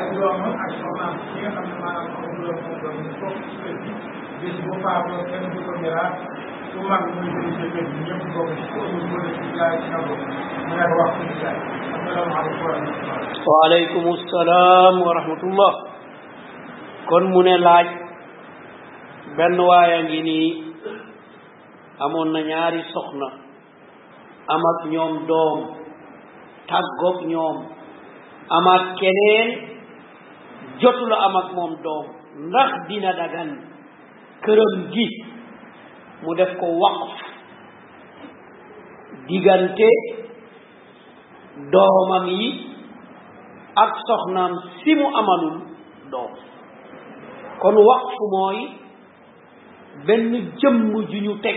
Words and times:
ay 0.00 0.06
doomam 0.16 0.54
ak 0.56 0.72
wa 0.80 1.00
rahmatullah 12.40 12.76
waaleykum 13.48 14.02
wa 14.08 15.12
rahmatullah 15.18 15.72
kon 17.08 17.24
mu 17.32 17.42
ne 17.48 17.56
laaj 17.64 17.88
benn 19.36 19.60
waaya 19.68 19.98
ngi 20.06 20.20
nii 20.28 20.48
amoon 22.08 22.32
na 22.36 22.40
ñaari 22.48 22.80
soxna 22.92 23.28
amak 24.54 24.78
ak 24.84 24.88
ñoom 24.94 25.12
doom 25.28 25.58
tàggoog 26.72 27.18
ñoom 27.32 27.56
amaat 28.56 28.84
keneen 29.00 29.69
jotula 30.82 31.16
am 31.26 31.36
ak 31.36 31.48
moom 31.54 31.72
doom 31.84 32.06
ndax 32.48 32.70
dina 32.88 33.12
dagan 33.12 33.48
këram 34.44 34.76
gi 34.92 35.06
mu 36.24 36.34
def 36.34 36.52
ko 36.60 36.66
waqf 36.82 37.12
diggante 39.28 39.90
doomam 41.74 42.26
yi 42.38 42.48
ak 43.84 43.92
soxnaam 44.08 44.52
si 44.80 44.94
mu 44.96 45.08
amalul 45.20 45.56
doom 46.10 46.32
kon 47.62 47.76
waqf 47.88 48.16
mooy 48.34 48.58
benn 50.06 50.32
jëmm 50.56 50.94
ju 51.10 51.18
ñu 51.24 51.34
teg 51.44 51.56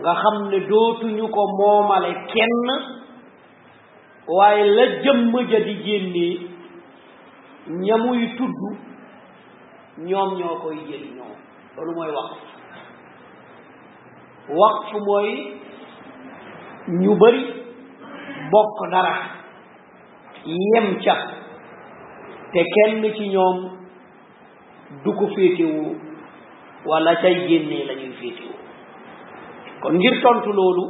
nga 0.00 0.12
xam 0.20 0.36
ne 0.50 0.58
dootuñu 0.68 1.26
ko 1.34 1.42
moomale 1.58 2.12
kenn 2.30 2.68
waaye 4.36 4.64
la 4.76 4.84
jëmm 5.02 5.32
ja 5.50 5.60
di 5.66 5.74
génnee 5.84 6.55
ñamuy 7.68 8.36
tudd 8.38 8.78
ñoom 10.06 10.30
ñoo 10.38 10.56
koy 10.62 10.76
jëriñoo 10.88 11.34
loolu 11.74 11.92
mooy 11.96 12.10
waqf 12.16 12.38
waqf 14.58 14.92
mooy 15.06 15.30
ñu 17.00 17.10
bari 17.20 17.40
bokk 18.52 18.78
dara 18.90 19.14
yem 20.44 20.98
ca 21.02 21.14
te 22.52 22.62
kenn 22.74 23.02
ci 23.16 23.28
ñoom 23.30 23.58
du 25.04 25.12
ko 25.12 25.26
féetewu 25.34 25.96
wala 26.86 27.16
cay 27.16 27.48
génnee 27.48 27.84
la 27.84 27.94
féetewu 27.94 28.54
kon 29.82 29.94
ngir 29.98 30.22
tontu 30.22 30.52
loolu 30.52 30.86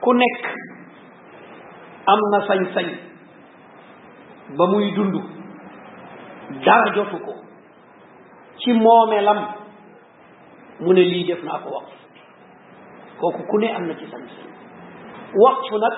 ku 0.00 0.12
nekk 0.12 0.42
am 2.06 2.20
na 2.32 2.46
sañ-sañ 2.48 2.88
ba 4.58 4.66
muy 4.66 4.90
dund 4.94 5.35
dara 6.64 6.90
jotu 6.94 7.18
ko 7.24 7.32
ci 8.60 8.72
moomeelam 8.72 9.38
mu 10.80 10.92
ne 10.92 11.02
lii 11.10 11.24
def 11.26 11.42
naa 11.44 11.58
ko 11.64 11.70
waqf 11.74 11.90
kooku 13.20 13.42
ku 13.50 13.58
ne 13.58 13.68
am 13.74 13.86
na 13.86 13.94
ci 13.94 14.06
sant 14.10 14.30
waqf 15.42 15.70
nag 15.72 15.96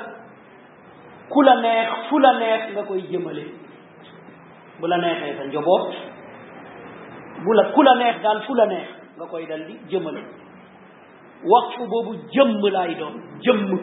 fu 2.09 2.19
la 2.21 2.83
koy 2.85 3.01
jëmale 3.11 3.45
bu 4.81 4.87
la 4.89 4.97
neexee 4.99 5.37
sa 5.37 5.45
njaboot 5.47 5.93
ku 7.75 7.83
la 7.83 7.95
neex 7.95 8.21
daal 8.23 8.43
fu 8.47 8.55
la 8.55 8.67
neex 8.67 8.89
nga 9.17 9.27
koy 9.27 9.47
dal 9.47 9.67
di 9.67 9.75
jëmale 9.91 10.23
waqf 11.45 11.77
boobu 11.91 12.15
jëmm 12.33 12.61
laay 12.73 12.95
doon 12.95 13.17
jëmm 13.45 13.79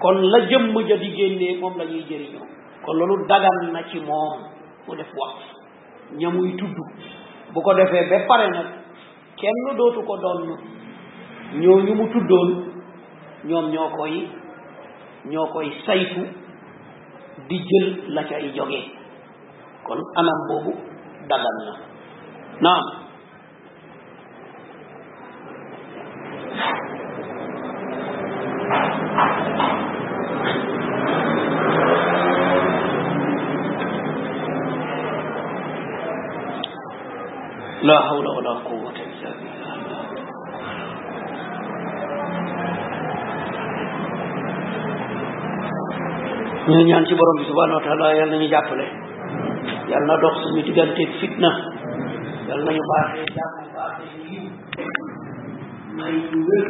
kon 0.00 0.12
la 0.32 0.38
jëmm 0.48 0.80
ja 0.88 0.96
di 0.96 1.10
génnee 1.16 1.58
moom 1.60 1.76
la 1.78 1.84
ñuy 1.84 2.04
jëriñoo 2.08 2.46
ko 2.86 2.94
loolu 2.94 3.26
dagan 3.26 3.74
na 3.74 3.82
ci 3.90 3.98
moom 3.98 4.46
ko 4.86 4.94
def 4.94 5.10
wax 5.10 5.36
ñamuy 6.22 6.54
tudd 6.56 6.72
bu 7.52 7.58
ko 7.60 7.74
defee 7.74 8.06
ba 8.08 8.18
pare 8.30 8.46
na 8.54 8.62
kenn 9.36 9.60
dootu 9.76 10.06
ko 10.06 10.14
doon 10.16 10.40
ñooñu 11.62 11.94
mu 11.94 12.06
tuddoon 12.14 12.48
ñoom 13.44 13.66
ñoo 13.74 13.90
koy 13.98 14.30
ñoo 15.30 15.46
koy 15.52 15.68
saytu 15.86 16.22
di 17.48 17.56
jël 17.68 18.14
la 18.14 18.24
cay 18.24 18.54
jógee 18.56 18.86
kon 19.84 19.98
anam 20.16 20.40
boobu 20.48 20.72
dagan 21.28 21.56
na 21.66 21.72
naam 22.62 23.05
لا 37.88 37.96
حول 38.06 38.26
ولا 38.36 38.50
قوة 38.68 38.94
إلا 39.08 39.30
بالله 39.38 40.04
ñu 46.68 46.82
ñaan 46.86 47.04
ci 47.08 47.14
borom 47.18 47.36
bi 47.40 47.44
subhanahu 47.50 47.78
wa 47.78 47.84
ta'ala 47.86 48.06
yalla 48.18 48.30
nañu 48.36 48.48
jappale 48.54 48.86
yalla 49.90 50.14
dox 50.22 50.34
suñu 50.42 50.60
digënté 50.68 51.02
fitna 51.20 51.50
yalla 52.48 52.64
nañu 52.68 52.82
baxé 52.90 53.20
japp 53.34 53.54
baxé 53.76 54.16
yi 54.28 54.40
may 55.96 56.14
wër 56.46 56.64